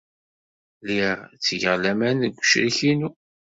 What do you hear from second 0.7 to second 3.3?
Lliɣ ttgeɣ laman deg wecrik-inu.